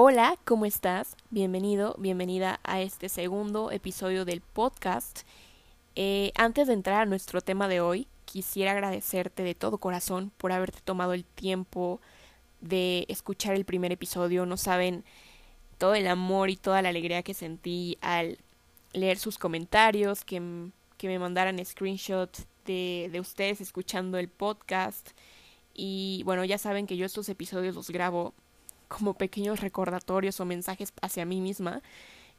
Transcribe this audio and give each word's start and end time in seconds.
Hola, 0.00 0.38
¿cómo 0.44 0.64
estás? 0.64 1.16
Bienvenido, 1.30 1.96
bienvenida 1.98 2.60
a 2.62 2.80
este 2.80 3.08
segundo 3.08 3.72
episodio 3.72 4.24
del 4.24 4.42
podcast. 4.42 5.22
Eh, 5.96 6.30
antes 6.36 6.68
de 6.68 6.74
entrar 6.74 7.00
a 7.00 7.04
nuestro 7.04 7.40
tema 7.40 7.66
de 7.66 7.80
hoy, 7.80 8.06
quisiera 8.24 8.70
agradecerte 8.70 9.42
de 9.42 9.56
todo 9.56 9.78
corazón 9.78 10.30
por 10.38 10.52
haberte 10.52 10.78
tomado 10.84 11.14
el 11.14 11.24
tiempo 11.24 12.00
de 12.60 13.06
escuchar 13.08 13.56
el 13.56 13.64
primer 13.64 13.90
episodio. 13.90 14.46
No 14.46 14.56
saben 14.56 15.02
todo 15.78 15.96
el 15.96 16.06
amor 16.06 16.48
y 16.48 16.54
toda 16.54 16.80
la 16.80 16.90
alegría 16.90 17.24
que 17.24 17.34
sentí 17.34 17.98
al 18.00 18.38
leer 18.92 19.18
sus 19.18 19.36
comentarios, 19.36 20.24
que, 20.24 20.70
que 20.96 21.08
me 21.08 21.18
mandaran 21.18 21.58
screenshots 21.64 22.46
de, 22.66 23.08
de 23.10 23.18
ustedes 23.18 23.60
escuchando 23.60 24.16
el 24.16 24.28
podcast. 24.28 25.08
Y 25.74 26.22
bueno, 26.24 26.44
ya 26.44 26.56
saben 26.56 26.86
que 26.86 26.96
yo 26.96 27.04
estos 27.04 27.28
episodios 27.28 27.74
los 27.74 27.90
grabo 27.90 28.32
como 28.88 29.14
pequeños 29.14 29.60
recordatorios 29.60 30.40
o 30.40 30.44
mensajes 30.44 30.92
hacia 31.02 31.24
mí 31.24 31.40
misma, 31.40 31.82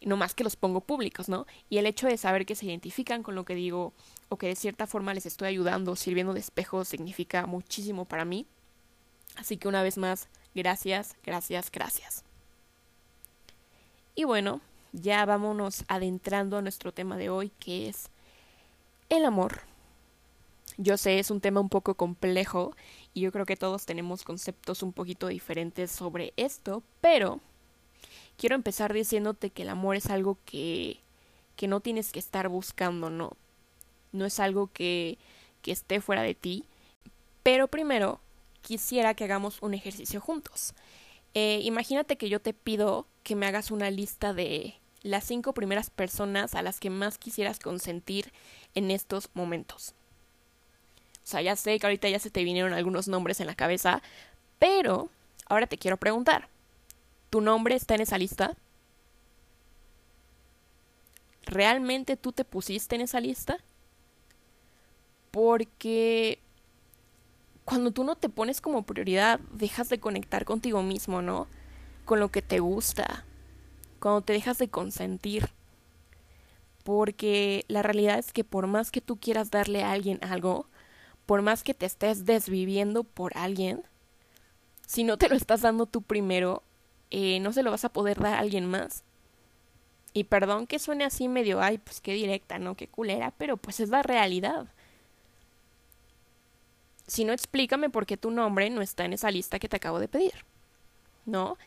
no 0.02 0.18
más 0.18 0.34
que 0.34 0.44
los 0.44 0.56
pongo 0.56 0.82
públicos, 0.82 1.30
¿no? 1.30 1.46
Y 1.70 1.78
el 1.78 1.86
hecho 1.86 2.08
de 2.08 2.18
saber 2.18 2.46
que 2.46 2.56
se 2.56 2.66
identifican 2.66 3.24
con 3.24 3.36
lo 3.36 3.46
que 3.46 3.56
digo 3.56 3.94
o 4.30 4.38
que 4.38 4.48
de 4.48 4.56
cierta 4.56 4.88
forma 4.88 5.14
les 5.14 5.26
estoy 5.26 5.50
ayudando, 5.50 5.96
sirviendo 5.96 6.34
de 6.34 6.40
espejo, 6.40 6.86
significa 6.86 7.46
muchísimo 7.46 8.06
para 8.06 8.26
mí. 8.26 8.46
Así 9.36 9.58
que 9.58 9.68
una 9.68 9.84
vez 9.84 9.98
más, 9.98 10.28
gracias, 10.56 11.16
gracias, 11.24 11.72
gracias. 11.72 12.24
Y 14.16 14.24
bueno, 14.24 14.62
ya 14.92 15.26
vámonos 15.26 15.84
adentrando 15.88 16.58
a 16.58 16.62
nuestro 16.62 16.92
tema 16.92 17.18
de 17.18 17.30
hoy, 17.30 17.52
que 17.60 17.90
es 17.90 18.10
el 19.10 19.26
amor. 19.26 19.62
Yo 20.78 20.98
sé, 20.98 21.20
es 21.20 21.30
un 21.30 21.42
tema 21.42 21.60
un 21.60 21.70
poco 21.70 21.96
complejo 21.96 22.76
y 23.14 23.22
yo 23.22 23.32
creo 23.32 23.46
que 23.46 23.56
todos 23.56 23.86
tenemos 23.86 24.24
conceptos 24.24 24.84
un 24.84 24.94
poquito 24.94 25.28
diferentes 25.28 25.92
sobre 25.92 26.34
esto, 26.38 26.84
pero 27.02 27.40
quiero 28.38 28.56
empezar 28.56 28.94
diciéndote 28.94 29.50
que 29.50 29.64
el 29.64 29.70
amor 29.70 29.96
es 29.96 30.08
algo 30.08 30.38
que, 30.46 31.00
que 31.56 31.68
no 31.68 31.80
tienes 31.80 32.12
que 32.12 32.20
estar 32.20 32.48
buscando, 32.50 33.10
no. 33.10 33.34
No 34.12 34.26
es 34.26 34.40
algo 34.40 34.70
que, 34.74 35.18
que 35.62 35.72
esté 35.72 36.02
fuera 36.02 36.24
de 36.24 36.36
ti. 36.36 36.64
Pero 37.44 37.68
primero 37.68 38.20
quisiera 38.62 39.14
que 39.14 39.24
hagamos 39.24 39.62
un 39.62 39.74
ejercicio 39.74 40.22
juntos. 40.22 40.74
Eh, 41.34 41.60
imagínate 41.64 42.18
que 42.18 42.30
yo 42.30 42.40
te 42.40 42.54
pido 42.54 43.08
que 43.24 43.36
me 43.36 43.46
hagas 43.46 43.72
una 43.72 43.92
lista 43.92 44.34
de 44.34 44.76
las 45.02 45.24
cinco 45.24 45.54
primeras 45.54 45.90
personas 45.90 46.56
a 46.56 46.62
las 46.62 46.80
que 46.80 46.90
más 46.90 47.18
quisieras 47.18 47.60
consentir 47.60 48.32
en 48.76 48.92
estos 48.92 49.30
momentos. 49.34 49.94
Sea, 51.30 51.44
ya 51.44 51.56
sé 51.56 51.78
que 51.78 51.86
ahorita 51.86 52.10
ya 52.10 52.18
se 52.18 52.32
te 52.32 52.44
vinieron 52.44 52.74
algunos 52.74 53.08
nombres 53.08 53.40
en 53.40 53.46
la 53.46 53.54
cabeza, 53.54 54.02
pero 54.58 55.12
ahora 55.46 55.68
te 55.68 55.78
quiero 55.78 55.98
preguntar, 55.98 56.50
¿tu 57.30 57.40
nombre 57.40 57.76
está 57.76 57.94
en 57.94 58.02
esa 58.02 58.18
lista? 58.18 58.58
¿Realmente 61.46 62.18
tú 62.18 62.32
te 62.32 62.46
pusiste 62.46 62.96
en 62.96 63.02
esa 63.02 63.20
lista? 63.20 63.60
Porque 65.30 66.40
cuando 67.64 67.92
tú 67.92 68.04
no 68.04 68.16
te 68.16 68.30
pones 68.30 68.60
como 68.60 68.82
prioridad, 68.82 69.40
dejas 69.52 69.88
de 69.90 70.00
conectar 70.00 70.46
contigo 70.46 70.82
mismo, 70.82 71.22
¿no? 71.22 71.46
Con 72.06 72.20
lo 72.20 72.30
que 72.30 72.42
te 72.42 72.58
gusta. 72.58 73.24
Cuando 74.00 74.22
te 74.22 74.34
dejas 74.34 74.58
de 74.58 74.70
consentir. 74.70 75.52
Porque 76.84 77.66
la 77.68 77.84
realidad 77.84 78.18
es 78.18 78.34
que 78.34 78.44
por 78.44 78.66
más 78.66 78.90
que 78.90 79.02
tú 79.02 79.18
quieras 79.18 79.52
darle 79.52 79.84
a 79.84 79.92
alguien 79.92 80.18
algo, 80.24 80.66
por 81.30 81.44
más 81.44 81.62
que 81.62 81.76
te 81.76 81.86
estés 81.86 82.26
desviviendo 82.26 83.04
por 83.04 83.38
alguien, 83.38 83.84
si 84.88 85.04
no 85.04 85.16
te 85.16 85.30
lo 85.30 85.36
estás 85.36 85.62
dando 85.62 85.86
tú 85.86 86.02
primero, 86.02 86.64
eh, 87.12 87.40
no 87.40 87.54
se 87.54 87.62
lo 87.62 87.70
vas 87.70 87.86
a 87.86 87.94
poder 87.94 88.20
dar 88.20 88.34
a 88.34 88.40
alguien 88.40 88.66
más. 88.66 89.04
Y 90.12 90.24
perdón 90.24 90.66
que 90.66 90.80
suene 90.80 91.04
así 91.04 91.28
medio, 91.28 91.62
ay, 91.62 91.78
pues 91.78 92.02
qué 92.02 92.14
directa, 92.14 92.58
¿no? 92.58 92.74
Qué 92.74 92.88
culera, 92.88 93.32
pero 93.38 93.58
pues 93.58 93.80
es 93.80 93.90
la 93.90 94.02
realidad. 94.02 94.74
Si 97.06 97.26
no, 97.26 97.32
explícame 97.32 97.92
por 97.92 98.08
qué 98.08 98.18
tu 98.18 98.32
nombre 98.32 98.68
no 98.72 98.82
está 98.82 99.06
en 99.06 99.14
esa 99.14 99.30
lista 99.30 99.60
que 99.60 99.70
te 99.70 99.76
acabo 99.76 100.00
de 100.00 100.08
pedir. 100.08 100.34
¿No? 101.28 101.60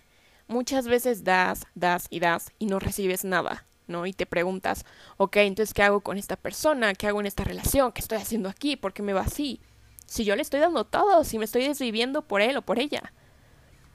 Muchas 0.48 0.88
veces 0.88 1.22
das, 1.22 1.68
das 1.76 2.08
y 2.10 2.18
das 2.18 2.50
y 2.58 2.66
no 2.66 2.80
recibes 2.80 3.24
nada. 3.24 3.64
¿No? 3.86 4.06
Y 4.06 4.12
te 4.12 4.26
preguntas, 4.26 4.84
ok, 5.16 5.36
entonces, 5.36 5.74
¿qué 5.74 5.82
hago 5.82 6.00
con 6.00 6.18
esta 6.18 6.36
persona? 6.36 6.94
¿Qué 6.94 7.06
hago 7.06 7.20
en 7.20 7.26
esta 7.26 7.44
relación? 7.44 7.92
¿Qué 7.92 8.00
estoy 8.00 8.18
haciendo 8.18 8.48
aquí? 8.48 8.76
¿Por 8.76 8.92
qué 8.92 9.02
me 9.02 9.12
va 9.12 9.22
así? 9.22 9.60
Si 10.06 10.24
yo 10.24 10.36
le 10.36 10.42
estoy 10.42 10.60
dando 10.60 10.84
todo, 10.84 11.24
si 11.24 11.38
me 11.38 11.44
estoy 11.44 11.66
desviviendo 11.66 12.22
por 12.22 12.42
él 12.42 12.56
o 12.56 12.62
por 12.62 12.78
ella. 12.78 13.12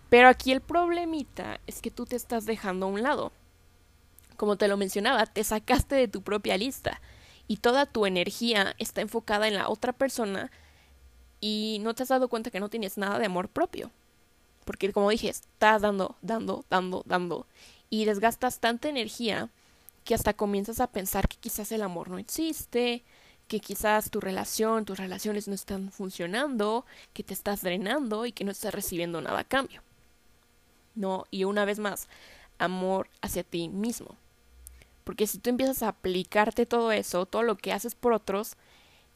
Pero 0.10 0.30
aquí 0.30 0.52
el 0.52 0.62
problemita 0.62 1.60
es 1.68 1.82
que 1.82 1.92
tú 1.92 2.06
te 2.06 2.16
estás 2.16 2.46
dejando 2.46 2.86
a 2.86 2.90
un 2.90 3.04
lado. 3.04 3.32
Como 4.38 4.58
te 4.58 4.68
lo 4.68 4.78
mencionaba, 4.78 5.26
te 5.26 5.44
sacaste 5.44 5.96
de 5.96 6.08
tu 6.08 6.22
propia 6.22 6.58
lista 6.58 7.02
y 7.48 7.58
toda 7.58 7.86
tu 7.86 8.06
energía 8.06 8.76
está 8.78 9.02
enfocada 9.02 9.48
en 9.48 9.56
la 9.56 9.70
otra 9.70 9.94
persona 9.94 10.52
y 11.40 11.80
no 11.82 11.94
te 11.94 12.04
has 12.04 12.10
dado 12.10 12.30
cuenta 12.30 12.52
que 12.52 12.60
no 12.60 12.70
tienes 12.70 12.98
nada 12.98 13.20
de 13.20 13.26
amor 13.26 13.50
propio. 13.50 13.92
Porque 14.66 14.92
como 14.92 15.10
dije, 15.10 15.30
estás 15.30 15.82
dando, 15.82 16.18
dando, 16.22 16.66
dando, 16.70 17.04
dando 17.06 17.48
y 17.90 18.06
desgastas 18.06 18.60
tanta 18.60 18.90
energía 18.90 19.50
que 20.08 20.16
hasta 20.16 20.34
comienzas 20.34 20.80
a 20.80 20.88
pensar 20.88 21.28
que 21.28 21.36
quizás 21.36 21.70
el 21.74 21.82
amor 21.82 22.10
no 22.10 22.18
existe, 22.18 23.04
que 23.50 23.60
quizás 23.60 24.10
tu 24.10 24.22
relación, 24.22 24.86
tus 24.86 24.98
relaciones 24.98 25.50
no 25.50 25.54
están 25.54 25.92
funcionando, 25.92 26.86
que 27.12 27.24
te 27.24 27.34
estás 27.34 27.62
drenando 27.62 28.26
y 28.26 28.32
que 28.32 28.46
no 28.46 28.52
estás 28.52 28.74
recibiendo 28.74 29.20
nada 29.20 29.40
a 29.40 29.44
cambio. 29.44 29.82
No, 30.96 31.26
y 31.30 31.44
una 31.44 31.66
vez 31.66 31.80
más, 31.80 32.08
amor 32.58 33.10
hacia 33.22 33.44
ti 33.44 33.68
mismo. 33.68 34.16
Porque 35.04 35.28
si 35.28 35.40
tú 35.40 35.50
empiezas 35.50 35.84
a 35.84 35.90
aplicarte 35.90 36.66
todo 36.66 36.94
eso, 36.94 37.26
todo 37.26 37.44
lo 37.44 37.58
que 37.58 37.74
haces 37.74 37.94
por 37.94 38.14
otros, 38.14 38.56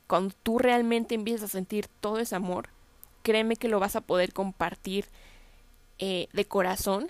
cuando 0.08 0.36
tú 0.44 0.60
realmente 0.60 1.16
empiezas 1.16 1.44
a 1.44 1.54
sentir 1.54 1.88
todo 2.02 2.20
ese 2.20 2.36
amor, 2.36 2.68
créeme 3.24 3.56
que 3.56 3.70
lo 3.70 3.80
vas 3.80 3.96
a 3.96 4.02
poder 4.02 4.34
compartir 4.34 5.06
eh, 6.00 6.28
de 6.34 6.44
corazón 6.44 7.08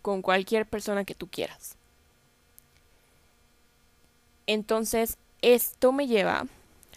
con 0.00 0.22
cualquier 0.22 0.64
persona 0.64 1.04
que 1.04 1.16
tú 1.16 1.26
quieras. 1.26 1.76
Entonces, 4.46 5.18
esto 5.42 5.92
me 5.92 6.06
lleva 6.06 6.46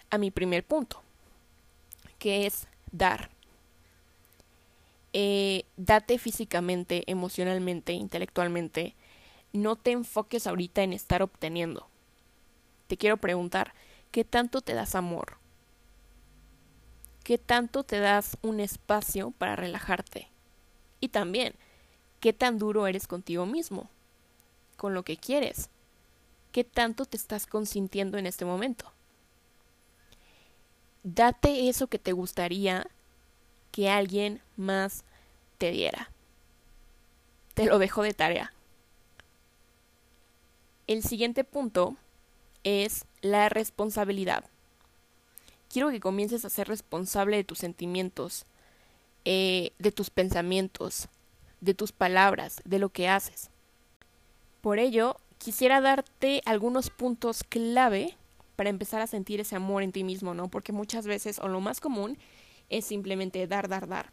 a 0.09 0.17
mi 0.17 0.31
primer 0.31 0.63
punto, 0.63 1.01
que 2.19 2.45
es 2.45 2.67
dar. 2.91 3.29
Eh, 5.13 5.65
date 5.75 6.19
físicamente, 6.19 7.03
emocionalmente, 7.07 7.93
intelectualmente. 7.93 8.93
No 9.51 9.75
te 9.75 9.91
enfoques 9.91 10.45
ahorita 10.45 10.83
en 10.83 10.93
estar 10.93 11.23
obteniendo. 11.23 11.87
Te 12.87 12.97
quiero 12.97 13.17
preguntar, 13.17 13.73
¿qué 14.11 14.23
tanto 14.23 14.61
te 14.61 14.75
das 14.75 14.93
amor? 14.93 15.37
¿Qué 17.23 17.39
tanto 17.39 17.83
te 17.83 17.99
das 17.99 18.37
un 18.41 18.59
espacio 18.59 19.31
para 19.31 19.55
relajarte? 19.55 20.27
Y 20.99 21.09
también, 21.09 21.53
¿qué 22.19 22.33
tan 22.33 22.59
duro 22.59 22.85
eres 22.85 23.07
contigo 23.07 23.45
mismo? 23.47 23.89
Con 24.77 24.93
lo 24.93 25.03
que 25.03 25.17
quieres 25.17 25.69
qué 26.51 26.63
tanto 26.63 27.05
te 27.05 27.17
estás 27.17 27.45
consintiendo 27.45 28.17
en 28.17 28.25
este 28.25 28.45
momento. 28.45 28.91
Date 31.03 31.69
eso 31.69 31.87
que 31.87 31.99
te 31.99 32.11
gustaría 32.11 32.87
que 33.71 33.89
alguien 33.89 34.41
más 34.57 35.03
te 35.57 35.71
diera. 35.71 36.11
Te 37.53 37.65
lo 37.65 37.79
dejo 37.79 38.03
de 38.03 38.13
tarea. 38.13 38.53
El 40.87 41.03
siguiente 41.03 41.43
punto 41.43 41.95
es 42.63 43.05
la 43.21 43.49
responsabilidad. 43.49 44.45
Quiero 45.71 45.91
que 45.91 45.99
comiences 45.99 46.45
a 46.45 46.49
ser 46.49 46.67
responsable 46.67 47.37
de 47.37 47.43
tus 47.43 47.59
sentimientos, 47.59 48.45
eh, 49.23 49.71
de 49.77 49.91
tus 49.91 50.09
pensamientos, 50.09 51.07
de 51.61 51.75
tus 51.75 51.91
palabras, 51.91 52.61
de 52.65 52.79
lo 52.79 52.89
que 52.89 53.07
haces. 53.07 53.51
Por 54.61 54.79
ello, 54.79 55.17
quisiera 55.39 55.81
darte 55.81 56.43
algunos 56.45 56.91
puntos 56.91 57.43
clave 57.43 58.15
para 58.55 58.69
empezar 58.69 59.01
a 59.01 59.07
sentir 59.07 59.39
ese 59.39 59.55
amor 59.55 59.81
en 59.81 59.91
ti 59.91 60.03
mismo, 60.03 60.35
¿no? 60.35 60.49
Porque 60.49 60.71
muchas 60.71 61.07
veces, 61.07 61.39
o 61.39 61.47
lo 61.47 61.61
más 61.61 61.79
común, 61.79 62.17
es 62.69 62.85
simplemente 62.85 63.47
dar, 63.47 63.67
dar, 63.67 63.87
dar. 63.87 64.11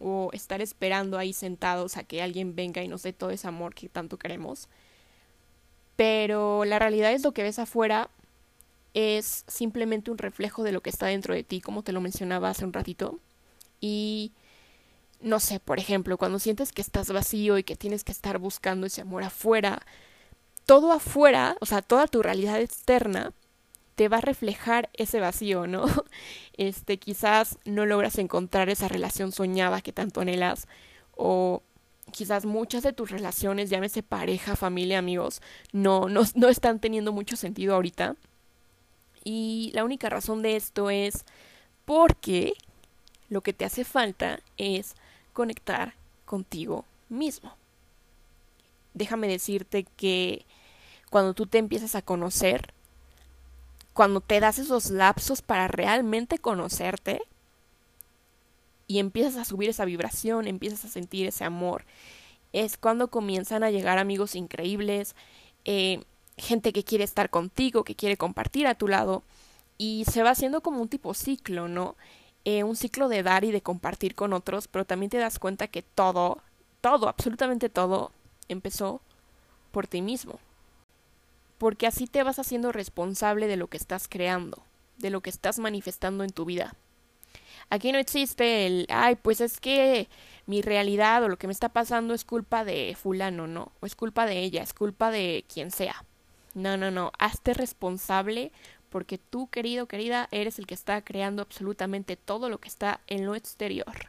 O 0.00 0.30
estar 0.32 0.62
esperando 0.62 1.18
ahí 1.18 1.32
sentados 1.32 1.96
a 1.96 2.04
que 2.04 2.22
alguien 2.22 2.54
venga 2.54 2.82
y 2.82 2.88
nos 2.88 3.02
dé 3.02 3.12
todo 3.12 3.30
ese 3.30 3.48
amor 3.48 3.74
que 3.74 3.88
tanto 3.88 4.16
queremos. 4.16 4.68
Pero 5.96 6.64
la 6.64 6.78
realidad 6.78 7.12
es 7.12 7.24
lo 7.24 7.32
que 7.32 7.42
ves 7.42 7.58
afuera 7.58 8.08
es 8.94 9.44
simplemente 9.46 10.10
un 10.10 10.18
reflejo 10.18 10.62
de 10.62 10.72
lo 10.72 10.80
que 10.80 10.90
está 10.90 11.06
dentro 11.06 11.34
de 11.34 11.44
ti, 11.44 11.60
como 11.60 11.82
te 11.82 11.92
lo 11.92 12.00
mencionaba 12.00 12.50
hace 12.50 12.64
un 12.64 12.72
ratito. 12.72 13.18
Y 13.80 14.32
no 15.20 15.40
sé, 15.40 15.60
por 15.60 15.78
ejemplo, 15.78 16.18
cuando 16.18 16.38
sientes 16.38 16.72
que 16.72 16.82
estás 16.82 17.10
vacío 17.10 17.58
y 17.58 17.64
que 17.64 17.76
tienes 17.76 18.04
que 18.04 18.12
estar 18.12 18.38
buscando 18.38 18.86
ese 18.86 19.02
amor 19.02 19.22
afuera, 19.22 19.82
todo 20.68 20.92
afuera, 20.92 21.56
o 21.62 21.66
sea, 21.66 21.80
toda 21.80 22.06
tu 22.08 22.22
realidad 22.22 22.60
externa 22.60 23.32
te 23.94 24.08
va 24.08 24.18
a 24.18 24.20
reflejar 24.20 24.90
ese 24.92 25.18
vacío, 25.18 25.66
¿no? 25.66 25.86
Este, 26.58 26.98
quizás 26.98 27.56
no 27.64 27.86
logras 27.86 28.18
encontrar 28.18 28.68
esa 28.68 28.86
relación 28.88 29.32
soñada 29.32 29.80
que 29.80 29.92
tanto 29.92 30.20
anhelas 30.20 30.66
o 31.16 31.62
quizás 32.10 32.44
muchas 32.44 32.82
de 32.82 32.92
tus 32.92 33.10
relaciones, 33.10 33.70
llámese 33.70 34.02
pareja, 34.02 34.56
familia, 34.56 34.98
amigos, 34.98 35.40
no, 35.72 36.10
no, 36.10 36.22
no 36.34 36.48
están 36.48 36.80
teniendo 36.80 37.12
mucho 37.12 37.36
sentido 37.36 37.74
ahorita. 37.74 38.16
Y 39.24 39.70
la 39.72 39.84
única 39.84 40.10
razón 40.10 40.42
de 40.42 40.56
esto 40.56 40.90
es 40.90 41.24
porque 41.86 42.52
lo 43.30 43.40
que 43.40 43.54
te 43.54 43.64
hace 43.64 43.84
falta 43.84 44.40
es 44.58 44.96
conectar 45.32 45.94
contigo 46.26 46.84
mismo. 47.08 47.56
Déjame 48.92 49.28
decirte 49.28 49.86
que 49.96 50.44
cuando 51.10 51.34
tú 51.34 51.46
te 51.46 51.58
empiezas 51.58 51.94
a 51.94 52.02
conocer, 52.02 52.72
cuando 53.92 54.20
te 54.20 54.40
das 54.40 54.58
esos 54.58 54.90
lapsos 54.90 55.42
para 55.42 55.68
realmente 55.68 56.38
conocerte 56.38 57.20
y 58.86 59.00
empiezas 59.00 59.36
a 59.36 59.44
subir 59.44 59.68
esa 59.68 59.84
vibración, 59.84 60.46
empiezas 60.46 60.84
a 60.84 60.88
sentir 60.88 61.26
ese 61.26 61.44
amor, 61.44 61.84
es 62.52 62.78
cuando 62.78 63.08
comienzan 63.08 63.62
a 63.62 63.70
llegar 63.70 63.98
amigos 63.98 64.34
increíbles, 64.34 65.14
eh, 65.64 66.02
gente 66.36 66.72
que 66.72 66.84
quiere 66.84 67.04
estar 67.04 67.30
contigo, 67.30 67.84
que 67.84 67.96
quiere 67.96 68.16
compartir 68.16 68.66
a 68.66 68.76
tu 68.76 68.88
lado, 68.88 69.22
y 69.76 70.04
se 70.10 70.22
va 70.22 70.30
haciendo 70.30 70.60
como 70.60 70.80
un 70.80 70.88
tipo 70.88 71.14
ciclo, 71.14 71.68
¿no? 71.68 71.96
Eh, 72.44 72.64
un 72.64 72.76
ciclo 72.76 73.08
de 73.08 73.22
dar 73.22 73.44
y 73.44 73.52
de 73.52 73.60
compartir 73.60 74.14
con 74.14 74.32
otros, 74.32 74.68
pero 74.68 74.84
también 74.84 75.10
te 75.10 75.18
das 75.18 75.38
cuenta 75.38 75.68
que 75.68 75.82
todo, 75.82 76.38
todo, 76.80 77.08
absolutamente 77.08 77.68
todo, 77.68 78.10
empezó 78.48 79.00
por 79.70 79.86
ti 79.86 80.02
mismo. 80.02 80.38
Porque 81.58 81.86
así 81.86 82.06
te 82.06 82.22
vas 82.22 82.38
haciendo 82.38 82.72
responsable 82.72 83.46
de 83.46 83.56
lo 83.56 83.66
que 83.66 83.76
estás 83.76 84.08
creando, 84.08 84.62
de 84.96 85.10
lo 85.10 85.20
que 85.20 85.30
estás 85.30 85.58
manifestando 85.58 86.24
en 86.24 86.30
tu 86.30 86.44
vida. 86.44 86.74
Aquí 87.70 87.92
no 87.92 87.98
existe 87.98 88.66
el, 88.66 88.86
ay, 88.88 89.16
pues 89.16 89.40
es 89.40 89.60
que 89.60 90.08
mi 90.46 90.62
realidad 90.62 91.22
o 91.22 91.28
lo 91.28 91.36
que 91.36 91.46
me 91.46 91.52
está 91.52 91.68
pasando 91.68 92.14
es 92.14 92.24
culpa 92.24 92.64
de 92.64 92.96
fulano, 92.98 93.46
¿no? 93.46 93.72
O 93.80 93.86
es 93.86 93.94
culpa 93.94 94.24
de 94.24 94.38
ella, 94.38 94.62
es 94.62 94.72
culpa 94.72 95.10
de 95.10 95.44
quien 95.52 95.70
sea. 95.70 96.04
No, 96.54 96.76
no, 96.76 96.90
no, 96.90 97.12
hazte 97.18 97.52
responsable 97.52 98.52
porque 98.88 99.18
tú, 99.18 99.48
querido, 99.48 99.86
querida, 99.86 100.28
eres 100.30 100.58
el 100.58 100.66
que 100.66 100.74
está 100.74 101.02
creando 101.02 101.42
absolutamente 101.42 102.16
todo 102.16 102.48
lo 102.48 102.58
que 102.58 102.68
está 102.68 103.00
en 103.06 103.26
lo 103.26 103.34
exterior. 103.34 104.08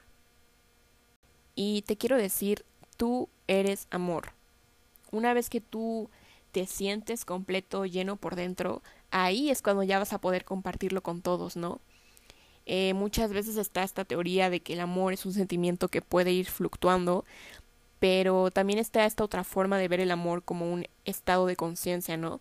Y 1.54 1.82
te 1.82 1.98
quiero 1.98 2.16
decir, 2.16 2.64
tú 2.96 3.28
eres 3.48 3.88
amor. 3.92 4.32
Una 5.12 5.34
vez 5.34 5.50
que 5.50 5.60
tú 5.60 6.10
te 6.52 6.66
sientes 6.66 7.26
completo, 7.26 7.86
lleno 7.86 8.16
por 8.16 8.36
dentro, 8.36 8.82
ahí 9.12 9.50
es 9.50 9.62
cuando 9.62 9.84
ya 9.84 10.00
vas 10.00 10.14
a 10.14 10.22
poder 10.22 10.46
compartirlo 10.46 11.02
con 11.02 11.22
todos, 11.22 11.56
¿no? 11.56 11.80
Eh, 12.66 12.94
muchas 12.94 13.32
veces 13.34 13.58
está 13.58 13.84
esta 13.84 14.06
teoría 14.06 14.50
de 14.50 14.60
que 14.60 14.74
el 14.74 14.80
amor 14.80 15.14
es 15.14 15.26
un 15.26 15.34
sentimiento 15.34 15.88
que 15.88 16.02
puede 16.02 16.32
ir 16.32 16.48
fluctuando, 16.48 17.26
pero 18.00 18.52
también 18.52 18.80
está 18.80 19.06
esta 19.06 19.24
otra 19.24 19.44
forma 19.44 19.78
de 19.78 19.88
ver 19.88 20.00
el 20.00 20.12
amor 20.12 20.44
como 20.44 20.72
un 20.72 20.86
estado 21.06 21.48
de 21.48 21.56
conciencia, 21.56 22.16
¿no? 22.18 22.40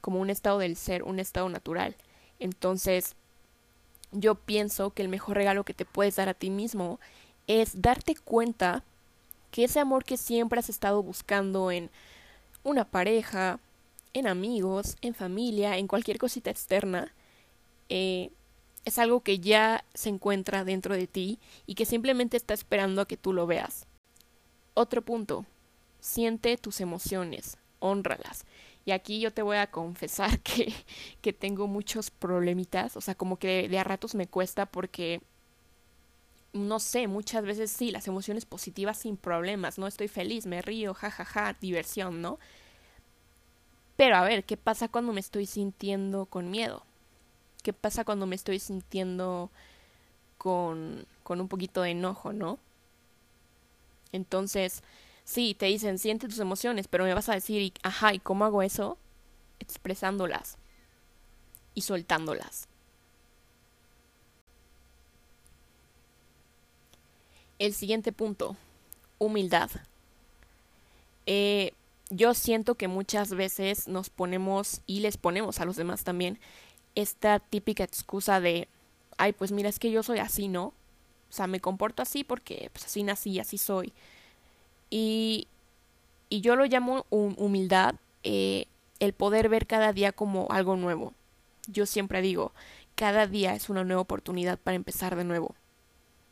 Como 0.00 0.20
un 0.20 0.30
estado 0.30 0.58
del 0.58 0.76
ser, 0.76 1.02
un 1.02 1.18
estado 1.18 1.48
natural. 1.48 1.96
Entonces, 2.38 3.16
yo 4.12 4.36
pienso 4.36 4.90
que 4.90 5.02
el 5.02 5.08
mejor 5.08 5.36
regalo 5.36 5.64
que 5.64 5.74
te 5.74 5.84
puedes 5.84 6.16
dar 6.16 6.28
a 6.28 6.34
ti 6.34 6.50
mismo 6.50 7.00
es 7.46 7.82
darte 7.82 8.14
cuenta 8.14 8.84
que 9.50 9.64
ese 9.64 9.80
amor 9.80 10.04
que 10.04 10.16
siempre 10.16 10.58
has 10.58 10.68
estado 10.68 11.02
buscando 11.02 11.70
en 11.70 11.90
una 12.64 12.84
pareja, 12.84 13.60
en 14.14 14.26
amigos, 14.26 14.96
en 15.02 15.14
familia, 15.14 15.76
en 15.76 15.86
cualquier 15.86 16.18
cosita 16.18 16.50
externa, 16.50 17.12
eh, 17.88 18.30
es 18.84 18.98
algo 18.98 19.20
que 19.20 19.38
ya 19.38 19.84
se 19.94 20.08
encuentra 20.08 20.64
dentro 20.64 20.94
de 20.94 21.06
ti 21.06 21.38
y 21.66 21.74
que 21.74 21.84
simplemente 21.84 22.36
está 22.36 22.54
esperando 22.54 23.02
a 23.02 23.06
que 23.06 23.16
tú 23.16 23.32
lo 23.32 23.46
veas. 23.46 23.86
Otro 24.74 25.02
punto, 25.02 25.46
siente 26.00 26.56
tus 26.56 26.80
emociones, 26.80 27.58
honralas. 27.78 28.44
Y 28.84 28.92
aquí 28.92 29.20
yo 29.20 29.32
te 29.32 29.42
voy 29.42 29.56
a 29.56 29.70
confesar 29.70 30.40
que, 30.42 30.72
que 31.20 31.32
tengo 31.32 31.66
muchos 31.66 32.10
problemitas, 32.10 32.96
o 32.96 33.00
sea, 33.00 33.14
como 33.14 33.38
que 33.38 33.68
de 33.68 33.78
a 33.78 33.84
ratos 33.84 34.14
me 34.14 34.26
cuesta 34.26 34.66
porque 34.66 35.20
no 36.54 36.78
sé, 36.78 37.08
muchas 37.08 37.44
veces 37.44 37.70
sí, 37.70 37.90
las 37.90 38.06
emociones 38.08 38.46
positivas 38.46 38.98
sin 38.98 39.16
problemas, 39.16 39.76
no 39.76 39.86
estoy 39.86 40.08
feliz, 40.08 40.46
me 40.46 40.62
río, 40.62 40.94
jajaja, 40.94 41.56
diversión, 41.60 42.22
¿no? 42.22 42.38
Pero 43.96 44.16
a 44.16 44.22
ver, 44.22 44.44
¿qué 44.44 44.56
pasa 44.56 44.88
cuando 44.88 45.12
me 45.12 45.20
estoy 45.20 45.46
sintiendo 45.46 46.26
con 46.26 46.50
miedo? 46.50 46.84
¿Qué 47.62 47.72
pasa 47.72 48.04
cuando 48.04 48.26
me 48.26 48.36
estoy 48.36 48.60
sintiendo 48.60 49.50
con, 50.38 51.06
con 51.24 51.40
un 51.40 51.48
poquito 51.48 51.82
de 51.82 51.90
enojo, 51.90 52.32
¿no? 52.32 52.58
Entonces, 54.12 54.82
sí, 55.24 55.56
te 55.58 55.66
dicen, 55.66 55.98
siente 55.98 56.28
tus 56.28 56.38
emociones, 56.38 56.86
pero 56.86 57.04
me 57.04 57.14
vas 57.14 57.28
a 57.28 57.34
decir, 57.34 57.72
ajá, 57.82 58.14
¿y 58.14 58.20
cómo 58.20 58.44
hago 58.44 58.62
eso? 58.62 58.96
Expresándolas 59.58 60.56
y 61.74 61.80
soltándolas. 61.80 62.68
El 67.64 67.72
siguiente 67.72 68.12
punto, 68.12 68.58
humildad. 69.16 69.70
Eh, 71.24 71.72
yo 72.10 72.34
siento 72.34 72.74
que 72.74 72.88
muchas 72.88 73.30
veces 73.30 73.88
nos 73.88 74.10
ponemos 74.10 74.82
y 74.86 75.00
les 75.00 75.16
ponemos 75.16 75.60
a 75.60 75.64
los 75.64 75.76
demás 75.76 76.04
también 76.04 76.38
esta 76.94 77.38
típica 77.38 77.82
excusa 77.82 78.38
de, 78.38 78.68
ay, 79.16 79.32
pues 79.32 79.50
mira, 79.50 79.70
es 79.70 79.78
que 79.78 79.90
yo 79.90 80.02
soy 80.02 80.18
así, 80.18 80.48
¿no? 80.48 80.74
O 81.30 81.30
sea, 81.30 81.46
me 81.46 81.58
comporto 81.58 82.02
así 82.02 82.22
porque 82.22 82.68
pues 82.70 82.84
así 82.84 83.02
nací, 83.02 83.40
así 83.40 83.56
soy. 83.56 83.94
Y, 84.90 85.48
y 86.28 86.42
yo 86.42 86.56
lo 86.56 86.66
llamo 86.66 87.06
humildad, 87.08 87.94
eh, 88.24 88.66
el 89.00 89.14
poder 89.14 89.48
ver 89.48 89.66
cada 89.66 89.94
día 89.94 90.12
como 90.12 90.48
algo 90.50 90.76
nuevo. 90.76 91.14
Yo 91.66 91.86
siempre 91.86 92.20
digo, 92.20 92.52
cada 92.94 93.26
día 93.26 93.54
es 93.54 93.70
una 93.70 93.84
nueva 93.84 94.02
oportunidad 94.02 94.58
para 94.58 94.74
empezar 94.74 95.16
de 95.16 95.24
nuevo. 95.24 95.54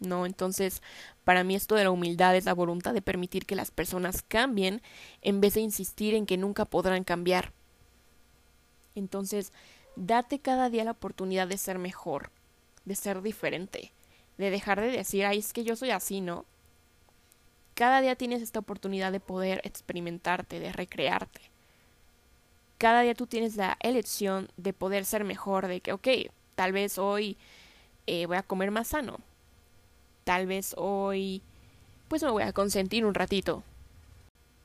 ¿No? 0.02 0.26
Entonces, 0.26 0.82
para 1.24 1.44
mí 1.44 1.54
esto 1.54 1.74
de 1.74 1.84
la 1.84 1.90
humildad 1.90 2.36
es 2.36 2.44
la 2.44 2.54
voluntad 2.54 2.94
de 2.94 3.02
permitir 3.02 3.46
que 3.46 3.56
las 3.56 3.70
personas 3.70 4.22
cambien 4.22 4.82
en 5.22 5.40
vez 5.40 5.54
de 5.54 5.60
insistir 5.60 6.14
en 6.14 6.26
que 6.26 6.36
nunca 6.36 6.64
podrán 6.64 7.04
cambiar. 7.04 7.52
Entonces, 8.94 9.52
date 9.96 10.38
cada 10.38 10.70
día 10.70 10.84
la 10.84 10.90
oportunidad 10.92 11.48
de 11.48 11.58
ser 11.58 11.78
mejor, 11.78 12.30
de 12.84 12.94
ser 12.94 13.22
diferente, 13.22 13.92
de 14.38 14.50
dejar 14.50 14.80
de 14.80 14.90
decir, 14.90 15.24
ay, 15.24 15.38
es 15.38 15.52
que 15.52 15.64
yo 15.64 15.76
soy 15.76 15.90
así, 15.90 16.20
¿no? 16.20 16.44
Cada 17.74 18.00
día 18.00 18.16
tienes 18.16 18.42
esta 18.42 18.58
oportunidad 18.58 19.12
de 19.12 19.20
poder 19.20 19.60
experimentarte, 19.64 20.60
de 20.60 20.72
recrearte. 20.72 21.40
Cada 22.76 23.02
día 23.02 23.14
tú 23.14 23.26
tienes 23.26 23.56
la 23.56 23.76
elección 23.80 24.50
de 24.56 24.72
poder 24.72 25.04
ser 25.04 25.24
mejor, 25.24 25.68
de 25.68 25.80
que, 25.80 25.92
ok, 25.92 26.08
tal 26.54 26.72
vez 26.72 26.98
hoy 26.98 27.38
eh, 28.06 28.26
voy 28.26 28.36
a 28.36 28.42
comer 28.42 28.70
más 28.70 28.88
sano, 28.88 29.20
Tal 30.24 30.46
vez 30.46 30.74
hoy 30.76 31.42
pues 32.08 32.22
me 32.22 32.30
voy 32.30 32.42
a 32.42 32.52
consentir 32.52 33.06
un 33.06 33.14
ratito. 33.14 33.62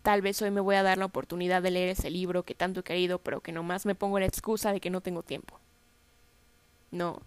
Tal 0.02 0.22
vez 0.22 0.42
hoy 0.42 0.52
me 0.52 0.60
voy 0.60 0.76
a 0.76 0.84
dar 0.84 0.98
la 0.98 1.06
oportunidad 1.06 1.62
de 1.62 1.72
leer 1.72 1.88
ese 1.88 2.10
libro 2.10 2.44
que 2.44 2.56
tanto 2.56 2.82
he 2.82 2.84
querido, 2.84 3.20
pero 3.20 3.40
que 3.40 3.54
nomás 3.54 3.86
me 3.86 3.96
pongo 3.96 4.20
la 4.20 4.26
excusa 4.26 4.74
de 4.74 4.82
que 4.82 4.90
no 4.90 5.00
tengo 5.00 5.24
tiempo. 5.24 5.58
No. 6.92 7.22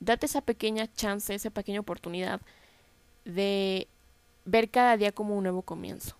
Date 0.00 0.26
esa 0.26 0.42
pequeña 0.42 0.92
chance, 0.92 1.34
esa 1.34 1.48
pequeña 1.48 1.80
oportunidad 1.80 2.42
de 3.24 3.88
ver 4.44 4.68
cada 4.70 4.98
día 4.98 5.12
como 5.12 5.36
un 5.36 5.44
nuevo 5.44 5.62
comienzo. 5.62 6.14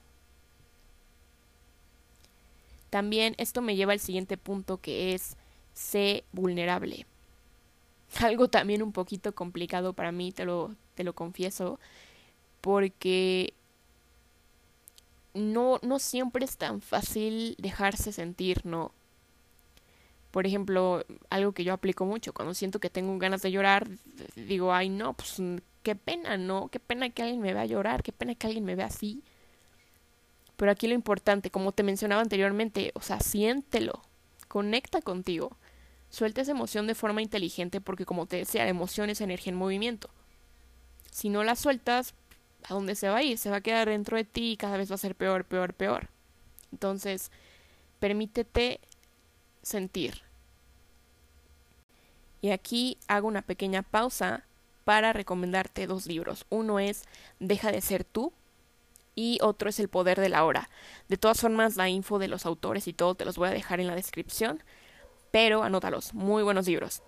También 2.88 3.34
esto 3.36 3.60
me 3.60 3.76
lleva 3.76 3.92
al 3.92 4.00
siguiente 4.00 4.38
punto 4.38 4.80
que 4.80 5.12
es 5.12 5.36
sé 5.74 6.24
vulnerable. 6.32 7.06
Algo 8.20 8.48
también 8.48 8.82
un 8.82 8.92
poquito 8.92 9.34
complicado 9.34 9.92
para 9.92 10.10
mí, 10.10 10.32
te 10.32 10.46
lo, 10.46 10.74
te 10.98 11.04
lo 11.04 11.12
confieso, 11.12 11.78
porque 12.60 13.54
no, 15.32 15.78
no 15.82 16.00
siempre 16.00 16.44
es 16.44 16.56
tan 16.56 16.80
fácil 16.80 17.54
dejarse 17.58 18.10
sentir, 18.10 18.66
¿no? 18.66 18.90
Por 20.32 20.44
ejemplo, 20.44 21.04
algo 21.30 21.52
que 21.52 21.62
yo 21.62 21.72
aplico 21.72 22.04
mucho, 22.04 22.32
cuando 22.32 22.52
siento 22.52 22.80
que 22.80 22.90
tengo 22.90 23.16
ganas 23.16 23.42
de 23.42 23.52
llorar, 23.52 23.88
digo, 24.34 24.74
ay 24.74 24.88
no, 24.88 25.14
pues 25.14 25.40
qué 25.84 25.94
pena, 25.94 26.36
¿no? 26.36 26.66
Qué 26.68 26.80
pena 26.80 27.10
que 27.10 27.22
alguien 27.22 27.40
me 27.40 27.54
vea 27.54 27.64
llorar, 27.64 28.02
qué 28.02 28.10
pena 28.10 28.34
que 28.34 28.48
alguien 28.48 28.64
me 28.64 28.74
vea 28.74 28.86
así. 28.86 29.22
Pero 30.56 30.72
aquí 30.72 30.88
lo 30.88 30.94
importante, 30.94 31.52
como 31.52 31.70
te 31.70 31.84
mencionaba 31.84 32.22
anteriormente, 32.22 32.90
o 32.94 33.02
sea, 33.02 33.20
siéntelo, 33.20 34.02
conecta 34.48 35.00
contigo. 35.00 35.56
Suelta 36.10 36.40
esa 36.40 36.50
emoción 36.50 36.88
de 36.88 36.96
forma 36.96 37.22
inteligente 37.22 37.80
porque 37.80 38.04
como 38.04 38.26
te 38.26 38.38
decía, 38.38 38.64
la 38.64 38.70
emoción 38.70 39.10
es 39.10 39.20
energía 39.20 39.52
en 39.52 39.58
movimiento. 39.58 40.10
Si 41.18 41.30
no 41.30 41.42
la 41.42 41.56
sueltas, 41.56 42.14
¿a 42.68 42.75
dónde 42.75 42.94
se 42.94 43.08
va 43.08 43.16
a 43.16 43.22
ir? 43.25 43.38
Se 43.38 43.50
va 43.50 43.56
a 43.56 43.60
quedar 43.60 43.88
dentro 43.88 44.16
de 44.16 44.22
ti 44.22 44.52
y 44.52 44.56
cada 44.56 44.76
vez 44.76 44.88
va 44.88 44.94
a 44.94 44.98
ser 44.98 45.16
peor, 45.16 45.44
peor, 45.44 45.75
peor. 45.75 46.10
Entonces, 46.70 47.32
permítete 47.98 48.78
sentir. 49.60 50.22
Y 52.40 52.50
aquí 52.50 52.98
hago 53.08 53.26
una 53.26 53.42
pequeña 53.42 53.82
pausa 53.82 54.44
para 54.84 55.12
recomendarte 55.12 55.88
dos 55.88 56.06
libros. 56.06 56.46
Uno 56.50 56.78
es 56.78 57.02
Deja 57.40 57.72
de 57.72 57.80
ser 57.80 58.04
tú 58.04 58.32
y 59.16 59.40
otro 59.42 59.70
es 59.70 59.80
El 59.80 59.88
poder 59.88 60.20
de 60.20 60.28
la 60.28 60.44
hora. 60.44 60.70
De 61.08 61.16
todas 61.16 61.40
formas, 61.40 61.75
la 61.75 61.88
info 61.88 62.20
de 62.20 62.28
los 62.28 62.46
autores 62.46 62.87
y 62.87 62.92
todo 62.92 63.16
te 63.16 63.25
los 63.25 63.38
voy 63.38 63.48
a 63.48 63.52
dejar 63.52 63.80
en 63.80 63.88
la 63.88 63.96
descripción, 63.96 64.62
pero 65.32 65.64
anótalos, 65.64 66.14
muy 66.14 66.44
buenos 66.44 66.68
libros. 66.68 67.02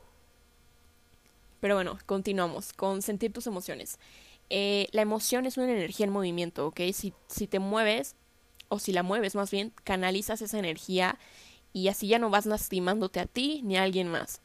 Pero 1.61 1.75
bueno, 1.75 1.99
continuamos 2.07 2.73
con 2.73 3.03
sentir 3.03 3.33
tus 3.33 3.47
emociones. 3.47 3.99
Eh, 4.49 4.89
la 4.93 5.03
emoción 5.03 5.47
es 5.47 5.57
una 5.57 5.71
energía 5.71 6.07
en 6.07 6.13
movimiento, 6.13 6.67
¿ok? 6.67 6.81
Si, 6.93 7.13
si 7.29 7.47
te 7.47 7.59
mueves, 7.59 8.17
o 8.69 8.79
si 8.79 8.93
la 8.93 9.03
mueves 9.03 9.35
más 9.35 9.51
bien, 9.51 9.73
canalizas 9.85 10.43
esa 10.43 10.59
energía 10.59 11.19
y 11.73 11.89
así 11.89 12.09
ya 12.09 12.19
no 12.19 12.31
vas 12.31 12.47
lastimándote 12.47 13.21
a 13.21 13.27
ti 13.27 13.61
ni 13.63 13.77
a 13.77 13.83
alguien 13.83 14.09
más. 14.09 14.41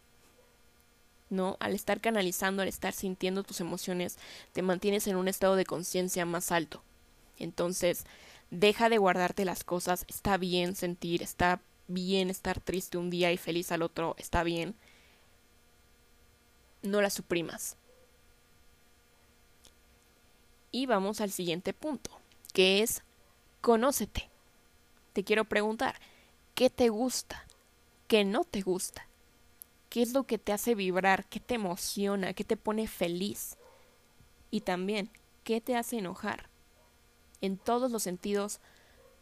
¿no? 1.30 1.58
Al 1.60 1.74
estar 1.74 2.02
canalizando, 2.02 2.62
al 2.62 2.68
estar 2.68 2.94
sintiendo 2.94 3.44
tus 3.44 3.60
emociones, 3.60 4.18
te 4.54 4.62
mantienes 4.62 5.08
en 5.08 5.16
un 5.16 5.28
estado 5.28 5.56
de 5.56 5.66
conciencia 5.66 6.26
más 6.26 6.52
alto. 6.52 6.84
Entonces, 7.38 8.06
deja 8.52 8.90
de 8.90 8.98
guardarte 8.98 9.46
las 9.46 9.64
cosas, 9.64 10.06
está 10.08 10.38
bien 10.38 10.76
sentir, 10.76 11.24
está 11.24 11.62
bien 11.88 12.30
estar 12.30 12.60
triste 12.60 12.98
un 12.98 13.10
día 13.10 13.32
y 13.32 13.38
feliz 13.38 13.72
al 13.72 13.82
otro, 13.82 14.16
está 14.18 14.44
bien. 14.44 14.76
No 16.86 17.02
las 17.02 17.14
suprimas. 17.14 17.78
Y 20.72 20.86
vamos 20.86 21.22
al 21.22 21.32
siguiente 21.32 21.74
punto, 21.74 22.12
que 22.54 22.82
es 22.82 23.04
conócete. 23.62 24.30
Te 25.14 25.24
quiero 25.24 25.46
preguntar, 25.46 25.96
¿qué 26.54 26.70
te 26.70 26.90
gusta? 26.90 27.46
¿Qué 28.08 28.26
no 28.26 28.44
te 28.44 28.62
gusta? 28.62 29.08
¿Qué 29.90 30.02
es 30.02 30.14
lo 30.14 30.24
que 30.24 30.38
te 30.38 30.52
hace 30.52 30.76
vibrar? 30.76 31.26
¿Qué 31.28 31.40
te 31.40 31.56
emociona? 31.56 32.34
¿Qué 32.34 32.44
te 32.44 32.58
pone 32.58 32.88
feliz? 32.88 33.58
Y 34.52 34.62
también, 34.62 35.10
¿qué 35.44 35.62
te 35.62 35.78
hace 35.78 35.98
enojar? 35.98 36.50
en 37.42 37.58
todos 37.58 37.92
los 37.92 38.04
sentidos, 38.04 38.60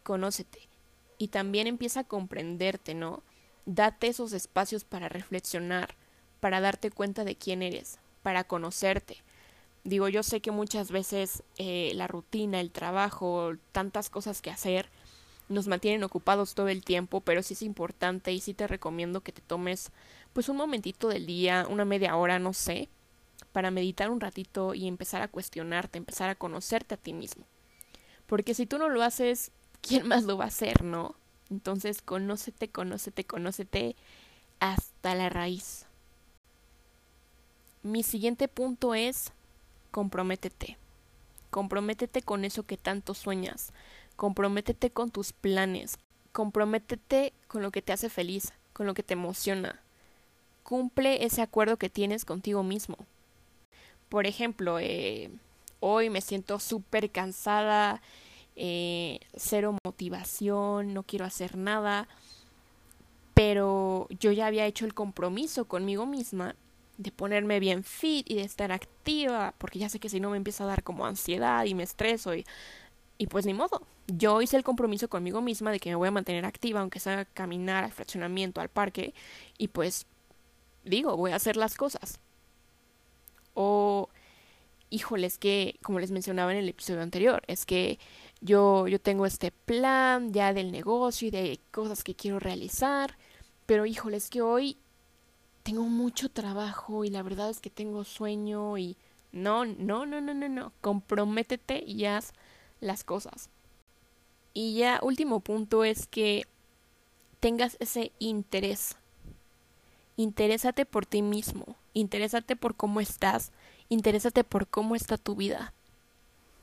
conócete 0.04 0.70
y 1.18 1.30
también 1.30 1.68
empieza 1.68 2.02
a 2.02 2.04
comprenderte, 2.06 2.94
¿no? 2.94 3.24
Date 3.66 4.08
esos 4.08 4.34
espacios 4.34 4.84
para 4.84 5.10
reflexionar, 5.10 5.96
para 6.44 6.60
darte 6.60 6.92
cuenta 6.92 7.24
de 7.24 7.38
quién 7.38 7.62
eres, 7.62 8.00
para 8.22 8.44
conocerte. 8.44 9.24
Digo, 9.86 10.10
yo 10.10 10.24
sé 10.24 10.42
que 10.42 10.52
muchas 10.52 10.92
veces 10.92 11.42
eh, 11.58 11.94
la 11.96 12.06
rutina, 12.06 12.60
el 12.60 12.70
trabajo, 12.70 13.54
tantas 13.72 14.10
cosas 14.10 14.42
que 14.42 14.52
hacer, 14.52 14.90
nos 15.48 15.68
mantienen 15.68 16.04
ocupados 16.04 16.54
todo 16.54 16.68
el 16.68 16.84
tiempo, 16.84 17.22
pero 17.22 17.44
sí 17.44 17.54
es 17.54 17.62
importante 17.62 18.34
y 18.34 18.42
sí 18.42 18.54
te 18.54 18.68
recomiendo 18.68 19.22
que 19.22 19.32
te 19.32 19.42
tomes 19.42 19.92
pues 20.34 20.50
un 20.50 20.58
momentito 20.58 21.08
del 21.08 21.28
día, 21.28 21.66
una 21.70 21.86
media 21.86 22.18
hora, 22.18 22.40
no 22.40 22.52
sé, 22.52 22.90
para 23.54 23.72
meditar 23.72 24.10
un 24.10 24.20
ratito 24.20 24.74
y 24.74 24.90
empezar 24.90 25.22
a 25.22 25.30
cuestionarte, 25.30 25.98
empezar 25.98 26.30
a 26.30 26.36
conocerte 26.36 26.96
a 26.96 26.98
ti 26.98 27.14
mismo. 27.14 27.46
Porque 28.26 28.54
si 28.54 28.66
tú 28.66 28.78
no 28.80 28.90
lo 28.90 29.02
haces, 29.02 29.52
¿quién 29.80 30.10
más 30.10 30.26
lo 30.26 30.36
va 30.36 30.44
a 30.44 30.48
hacer, 30.50 30.84
no? 30.84 31.16
Entonces, 31.50 32.02
conócete, 32.02 32.68
conócete, 32.68 33.24
conócete 33.24 33.96
hasta 34.60 35.16
la 35.16 35.30
raíz. 35.30 35.86
Mi 37.84 38.02
siguiente 38.02 38.48
punto 38.48 38.96
es 38.96 39.34
comprométete. 39.92 40.78
Comprométete 41.50 42.22
con 42.22 42.46
eso 42.46 42.64
que 42.64 42.78
tanto 42.78 43.14
sueñas. 43.14 43.74
Comprométete 44.16 44.90
con 44.90 45.12
tus 45.12 45.34
planes. 45.34 45.98
Comprométete 46.32 47.34
con 47.50 47.62
lo 47.62 47.72
que 47.72 47.82
te 47.82 47.92
hace 47.92 48.10
feliz, 48.10 48.54
con 48.72 48.88
lo 48.88 48.94
que 48.94 49.04
te 49.04 49.16
emociona. 49.16 49.82
Cumple 50.64 51.26
ese 51.26 51.42
acuerdo 51.42 51.76
que 51.76 51.90
tienes 51.90 52.24
contigo 52.24 52.64
mismo. 52.64 52.96
Por 54.08 54.28
ejemplo, 54.28 54.80
eh, 54.80 55.30
hoy 55.82 56.10
me 56.10 56.22
siento 56.22 56.60
súper 56.60 57.12
cansada, 57.12 58.02
eh, 58.56 59.20
cero 59.36 59.76
motivación, 59.84 60.94
no 60.94 61.04
quiero 61.04 61.26
hacer 61.26 61.58
nada, 61.58 62.08
pero 63.34 64.08
yo 64.22 64.32
ya 64.32 64.48
había 64.48 64.68
hecho 64.68 64.86
el 64.86 64.94
compromiso 64.94 65.66
conmigo 65.66 66.06
misma 66.06 66.56
de 66.98 67.12
ponerme 67.12 67.60
bien 67.60 67.84
fit 67.84 68.30
y 68.30 68.36
de 68.36 68.44
estar 68.44 68.72
activa, 68.72 69.54
porque 69.58 69.80
ya 69.80 69.90
sé 69.90 70.00
que 70.00 70.10
si 70.10 70.20
no 70.20 70.30
me 70.30 70.38
empieza 70.38 70.64
a 70.64 70.68
dar 70.68 70.84
como 70.84 71.06
ansiedad 71.06 71.66
y 71.66 71.74
me 71.74 71.84
estreso 71.84 72.36
y, 72.36 72.46
y 73.18 73.28
pues 73.28 73.46
ni 73.46 73.54
modo. 73.54 73.82
Yo 74.08 74.42
hice 74.42 74.58
el 74.58 74.64
compromiso 74.64 75.08
conmigo 75.10 75.42
misma 75.42 75.72
de 75.72 75.80
que 75.80 75.90
me 75.90 75.96
voy 75.96 76.10
a 76.10 76.12
mantener 76.12 76.46
activa, 76.46 76.82
aunque 76.82 77.00
sea 77.00 77.26
caminar 77.26 77.84
al 77.84 77.92
fraccionamiento, 77.92 78.62
al 78.62 78.70
parque, 78.70 79.14
y 79.58 79.70
pues 79.70 80.06
digo, 80.84 81.16
voy 81.18 81.32
a 81.32 81.38
hacer 81.38 81.58
las 81.58 81.76
cosas. 81.76 82.20
O 83.54 84.10
híjole, 84.94 85.26
es 85.26 85.40
que, 85.40 85.80
como 85.82 86.00
les 86.00 86.12
mencionaba 86.12 86.52
en 86.52 86.60
el 86.60 86.70
episodio 86.70 87.02
anterior, 87.02 87.42
es 87.48 87.66
que 87.66 87.98
yo, 88.42 88.88
yo 88.88 89.00
tengo 89.00 89.26
este 89.26 89.52
plan 89.52 90.32
ya 90.32 90.54
del 90.54 90.72
negocio 90.72 91.30
y 91.30 91.32
de 91.32 91.60
cosas 91.72 92.04
que 92.04 92.14
quiero 92.16 92.40
realizar, 92.40 93.18
pero 93.66 93.88
híjole, 93.88 94.18
es 94.18 94.30
que 94.30 94.44
hoy 94.44 94.78
tengo 95.64 95.84
mucho 95.84 96.30
trabajo 96.30 97.06
y 97.06 97.10
la 97.10 97.24
verdad 97.24 97.50
es 97.50 97.60
que 97.60 97.70
tengo 97.70 98.04
sueño 98.04 98.78
y 98.78 98.98
no, 99.32 99.66
no, 99.66 100.06
no, 100.06 100.22
no, 100.22 100.34
no, 100.34 100.50
no, 100.50 100.72
comprométete 100.82 101.84
y 101.86 102.06
haz 102.06 102.34
las 102.82 103.04
cosas. 103.04 103.50
Y 104.54 104.76
ya 104.76 105.00
último 105.02 105.40
punto 105.40 105.84
es 105.84 106.06
que 106.06 106.46
tengas 107.40 107.78
ese 107.80 108.12
interés. 108.20 108.96
Interésate 110.16 110.86
por 110.86 111.06
ti 111.08 111.24
mismo, 111.24 111.76
interésate 111.94 112.56
por 112.56 112.76
cómo 112.76 113.00
estás, 113.00 113.52
interésate 113.90 114.44
por 114.44 114.68
cómo 114.68 114.96
está 114.96 115.18
tu 115.18 115.36
vida. 115.36 115.74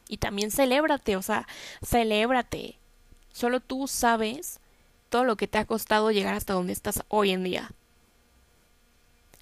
Y 0.09 0.19
también 0.19 0.51
celébrate, 0.51 1.17
o 1.17 1.23
sea, 1.23 1.49
celébrate. 1.85 2.79
Solo 3.33 3.61
tú 3.61 3.89
sabes 3.89 4.61
todo 5.09 5.25
lo 5.25 5.37
que 5.37 5.49
te 5.49 5.59
ha 5.59 5.65
costado 5.65 6.11
llegar 6.13 6.35
hasta 6.35 6.53
donde 6.53 6.73
estás 6.73 7.03
hoy 7.09 7.31
en 7.31 7.43
día. 7.43 7.73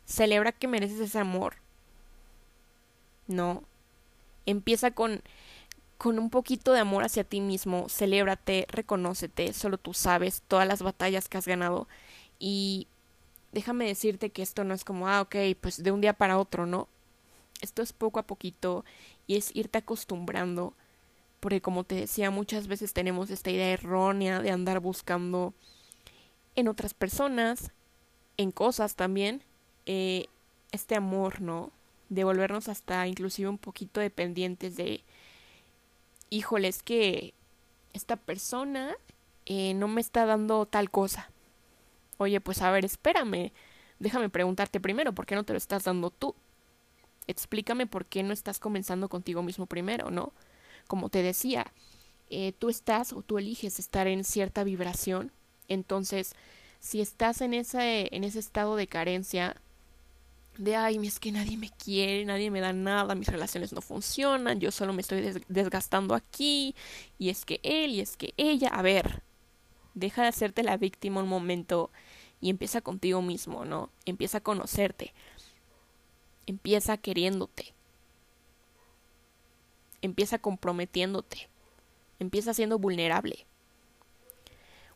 Celebra 0.08 0.50
que 0.50 0.66
mereces 0.66 0.98
ese 0.98 1.18
amor. 1.20 1.56
No. 3.28 3.62
Empieza 4.46 4.90
con 4.90 5.22
con 5.98 6.20
un 6.20 6.30
poquito 6.30 6.72
de 6.72 6.78
amor 6.80 7.02
hacia 7.02 7.24
ti 7.24 7.40
mismo, 7.40 7.88
celébrate, 7.88 8.66
reconócete, 8.70 9.52
solo 9.52 9.78
tú 9.78 9.94
sabes 9.94 10.42
todas 10.46 10.66
las 10.66 10.80
batallas 10.80 11.28
que 11.28 11.38
has 11.38 11.46
ganado 11.46 11.88
y 12.38 12.86
déjame 13.52 13.86
decirte 13.86 14.30
que 14.30 14.42
esto 14.42 14.62
no 14.62 14.74
es 14.74 14.84
como, 14.84 15.08
ah, 15.08 15.20
ok, 15.22 15.34
pues 15.60 15.82
de 15.82 15.90
un 15.90 16.00
día 16.00 16.12
para 16.12 16.38
otro, 16.38 16.66
¿no? 16.66 16.88
Esto 17.60 17.82
es 17.82 17.92
poco 17.92 18.20
a 18.20 18.26
poquito 18.26 18.84
y 19.26 19.36
es 19.36 19.54
irte 19.56 19.78
acostumbrando, 19.78 20.72
porque 21.40 21.60
como 21.60 21.82
te 21.82 21.96
decía, 21.96 22.30
muchas 22.30 22.68
veces 22.68 22.92
tenemos 22.92 23.30
esta 23.30 23.50
idea 23.50 23.72
errónea 23.72 24.40
de 24.40 24.52
andar 24.52 24.78
buscando 24.78 25.52
en 26.54 26.68
otras 26.68 26.94
personas, 26.94 27.72
en 28.36 28.52
cosas 28.52 28.94
también, 28.94 29.42
eh, 29.88 30.26
este 30.70 30.94
amor, 30.94 31.40
¿no? 31.40 31.72
De 32.08 32.22
volvernos 32.22 32.68
hasta 32.68 33.08
inclusive 33.08 33.48
un 33.48 33.58
poquito 33.58 33.98
dependientes 34.00 34.76
de, 34.76 35.02
híjole, 36.30 36.68
es 36.68 36.84
que 36.84 37.34
esta 37.92 38.14
persona 38.14 38.96
eh, 39.46 39.74
no 39.74 39.88
me 39.88 40.00
está 40.00 40.26
dando 40.26 40.66
tal 40.66 40.90
cosa. 40.90 41.32
Oye, 42.18 42.40
pues 42.40 42.62
a 42.62 42.70
ver, 42.70 42.84
espérame, 42.84 43.50
déjame 43.98 44.28
preguntarte 44.28 44.78
primero, 44.78 45.12
¿por 45.12 45.26
qué 45.26 45.34
no 45.34 45.44
te 45.44 45.52
lo 45.52 45.58
estás 45.58 45.82
dando 45.82 46.10
tú? 46.10 46.36
explícame 47.28 47.86
por 47.86 48.06
qué 48.06 48.24
no 48.24 48.32
estás 48.32 48.58
comenzando 48.58 49.08
contigo 49.08 49.42
mismo 49.44 49.66
primero, 49.66 50.10
¿no? 50.10 50.32
Como 50.88 51.10
te 51.10 51.22
decía, 51.22 51.72
eh, 52.30 52.52
tú 52.58 52.70
estás 52.70 53.12
o 53.12 53.22
tú 53.22 53.38
eliges 53.38 53.78
estar 53.78 54.08
en 54.08 54.24
cierta 54.24 54.64
vibración, 54.64 55.30
entonces 55.68 56.32
si 56.80 57.00
estás 57.00 57.40
en 57.42 57.54
ese, 57.54 58.08
en 58.14 58.24
ese 58.24 58.38
estado 58.38 58.74
de 58.76 58.86
carencia, 58.86 59.60
de 60.58 60.76
ay, 60.76 60.98
es 61.06 61.20
que 61.20 61.32
nadie 61.32 61.56
me 61.56 61.70
quiere, 61.70 62.24
nadie 62.24 62.50
me 62.50 62.60
da 62.60 62.72
nada, 62.72 63.14
mis 63.14 63.28
relaciones 63.28 63.72
no 63.72 63.80
funcionan, 63.80 64.60
yo 64.60 64.70
solo 64.70 64.92
me 64.92 65.02
estoy 65.02 65.42
desgastando 65.48 66.14
aquí, 66.14 66.74
y 67.18 67.30
es 67.30 67.44
que 67.44 67.60
él, 67.62 67.92
y 67.92 68.00
es 68.00 68.16
que 68.16 68.34
ella, 68.36 68.68
a 68.68 68.82
ver, 68.82 69.22
deja 69.94 70.22
de 70.22 70.28
hacerte 70.28 70.62
la 70.62 70.76
víctima 70.76 71.22
un 71.22 71.28
momento 71.28 71.90
y 72.40 72.50
empieza 72.50 72.80
contigo 72.80 73.22
mismo, 73.22 73.64
¿no? 73.64 73.90
Empieza 74.04 74.38
a 74.38 74.42
conocerte. 74.42 75.12
Empieza 76.46 76.96
queriéndote. 76.96 77.74
Empieza 80.02 80.38
comprometiéndote. 80.38 81.48
Empieza 82.20 82.54
siendo 82.54 82.78
vulnerable. 82.78 83.46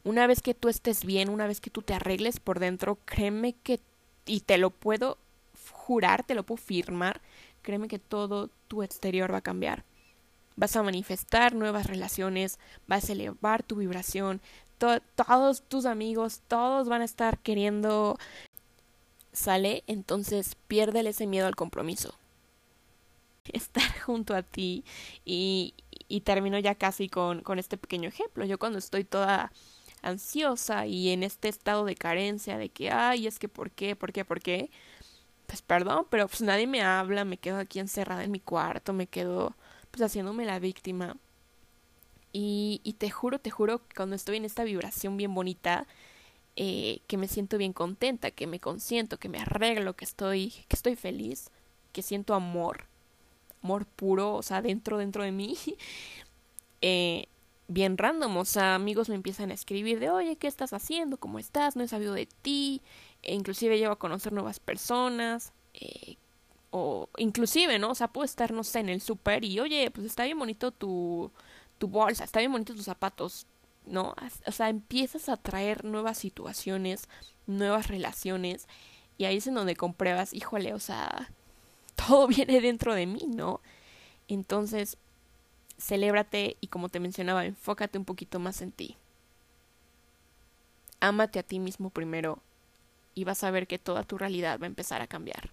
Una 0.05 0.27
vez 0.27 0.41
que 0.41 0.55
tú 0.55 0.69
estés 0.69 1.05
bien, 1.05 1.29
una 1.29 1.47
vez 1.47 1.61
que 1.61 1.71
tú 1.71 1.83
te 1.83 1.95
arregles 1.95 2.41
por 2.41 2.59
dentro, 2.59 2.99
créeme 3.05 3.55
que, 3.55 3.81
y 4.25 4.41
te 4.41 4.59
lo 4.59 4.71
puedo 4.71 5.19
jurar, 5.71 6.25
te 6.25 6.35
lo 6.35 6.45
puedo 6.45 6.61
firmar, 6.61 7.21
créeme 7.63 7.89
que 7.89 7.99
todo 7.99 8.51
tu 8.69 8.83
exterior 8.83 9.33
va 9.33 9.39
a 9.39 9.43
cambiar. 9.43 9.85
Vas 10.57 10.77
a 10.77 10.83
manifestar 10.83 11.55
nuevas 11.55 11.87
relaciones, 11.87 12.59
vas 12.87 13.09
a 13.09 13.13
elevar 13.13 13.63
tu 13.63 13.77
vibración, 13.77 14.41
todos 14.79 15.63
tus 15.63 15.87
amigos, 15.87 16.43
todos 16.49 16.89
van 16.89 17.03
a 17.03 17.05
estar 17.05 17.39
queriendo 17.39 18.19
sale, 19.33 19.83
entonces 19.87 20.57
piérdele 20.69 21.11
ese 21.11 21.27
miedo 21.27 21.47
al 21.47 21.57
compromiso. 21.57 22.15
Estar 23.53 24.01
junto 24.01 24.35
a 24.35 24.43
ti 24.43 24.85
y, 25.25 25.75
y 26.09 26.21
termino 26.21 26.59
ya 26.59 26.75
casi 26.75 27.09
con, 27.09 27.41
con 27.41 27.59
este 27.59 27.77
pequeño 27.77 28.09
ejemplo. 28.09 28.45
Yo 28.45 28.59
cuando 28.59 28.79
estoy 28.79 29.05
toda 29.05 29.51
ansiosa 30.03 30.87
y 30.87 31.11
en 31.11 31.23
este 31.23 31.49
estado 31.49 31.85
de 31.85 31.95
carencia 31.95 32.59
de 32.59 32.69
que, 32.69 32.91
ay, 32.91 33.27
es 33.27 33.39
que 33.39 33.49
por 33.49 33.71
qué, 33.71 33.97
por 33.97 34.13
qué, 34.13 34.25
por 34.25 34.41
qué, 34.41 34.71
pues 35.53 35.61
perdón, 35.61 36.07
pero 36.09 36.29
pues 36.29 36.41
nadie 36.41 36.67
me 36.67 36.81
habla, 36.81 37.27
me 37.27 37.37
quedo 37.37 37.59
aquí 37.59 37.79
encerrada 37.79 38.25
en 38.25 38.31
mi 38.31 38.41
cuarto, 38.41 38.95
me 38.95 39.07
quedo 39.07 39.55
pues 39.91 40.01
haciéndome 40.01 40.47
la 40.47 40.59
víctima. 40.59 41.19
Y, 42.33 42.81
te 42.99 43.11
juro, 43.11 43.39
te 43.39 43.51
juro 43.51 43.87
que 43.87 43.95
cuando 43.95 44.17
estoy 44.17 44.39
en 44.39 44.47
esta 44.47 44.65
vibración 44.65 45.19
bien 45.19 45.35
bonita, 45.35 45.87
eh, 46.57 47.01
que 47.07 47.19
me 47.19 47.29
siento 47.29 47.59
bien 47.59 47.75
contenta, 47.75 48.31
que 48.31 48.47
me 48.47 48.61
consiento, 48.61 49.19
que 49.19 49.29
me 49.29 49.41
arreglo, 49.41 49.95
que 49.95 50.07
estoy, 50.07 50.55
que 50.69 50.77
estoy 50.77 50.97
feliz, 50.97 51.51
que 51.93 52.01
siento 52.01 52.33
amor, 52.33 52.87
amor 53.63 53.85
puro, 53.85 54.33
o 54.33 54.43
sea, 54.43 54.63
dentro, 54.63 54.97
dentro 54.97 55.23
de 55.23 55.33
mí, 55.33 55.59
eh, 56.81 57.27
bien 57.69 57.99
random, 57.99 58.39
o 58.39 58.47
sea, 58.47 58.75
amigos 58.75 59.11
me 59.11 59.17
empiezan 59.17 59.51
a 59.51 59.55
escribir 59.55 60.01
de, 60.01 60.09
oye, 60.09 60.37
¿qué 60.37 60.47
estás 60.47 60.73
haciendo? 60.73 61.19
¿Cómo 61.19 61.39
estás? 61.39 61.77
No 61.77 61.85
he 61.85 61.89
sabido 61.89 62.15
de 62.15 62.27
ti, 62.41 62.81
inclusive 63.23 63.79
llevo 63.79 63.93
a 63.93 63.99
conocer 63.99 64.33
nuevas 64.33 64.61
personas, 64.61 65.53
eh, 65.75 66.17
o 66.71 67.09
inclusive, 67.19 67.79
¿no? 67.79 67.91
O 67.91 67.95
sea, 67.95 68.09
puedo 68.09 68.25
estar, 68.25 68.53
no 68.53 68.65
sé, 68.65 68.81
en 68.81 68.89
el 68.89 69.01
súper 69.01 69.45
y, 69.45 69.61
oye, 69.61 69.91
pues 69.91 70.07
está 70.07 70.25
bien 70.25 70.39
bonito 70.39 70.71
tu, 70.73 71.31
tu 71.79 71.89
bolsa, 71.89 72.25
está 72.25 72.41
bien 72.41 72.53
bonito 72.53 72.75
tus 72.75 72.87
zapatos, 72.87 73.47
¿no? 73.87 74.15
O 74.47 74.53
sea, 74.53 74.69
empiezas 74.69 75.29
a 75.29 75.37
traer 75.37 75.85
nuevas 75.85 76.19
situaciones, 76.19 77.09
nuevas 77.47 77.89
relaciones, 77.89 78.67
y 79.19 79.27
ahí 79.27 79.37
es 79.37 79.47
en 79.47 79.55
donde 79.55 79.77
compruebas, 79.77 80.33
híjole, 80.33 80.75
o 80.75 80.81
sea, 80.81 81.31
todo 81.95 82.27
viene 82.27 82.61
dentro 82.61 82.95
de 82.95 83.07
mí, 83.07 83.21
¿no? 83.29 83.61
Entonces, 84.29 84.97
celébrate 85.79 86.57
y 86.61 86.69
como 86.69 86.89
te 86.89 87.01
mencionaba, 87.01 87.45
enfócate 87.45 87.99
un 87.99 88.05
poquito 88.05 88.39
más 88.39 88.63
en 88.63 88.73
ti. 88.73 88.97
Ámate 91.01 91.39
a 91.39 91.43
ti 91.43 91.59
mismo 91.59 91.91
primero 91.91 92.39
y 93.15 93.25
vas 93.25 93.45
a 93.45 93.51
ver 93.51 93.67
que 93.67 93.79
toda 93.79 94.05
tu 94.05 94.19
realidad 94.19 94.59
va 94.61 94.67
a 94.67 94.69
empezar 94.69 95.03
a 95.03 95.07
cambiar. 95.07 95.51